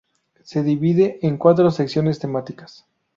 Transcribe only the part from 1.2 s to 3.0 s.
en cuatro secciones temáticas.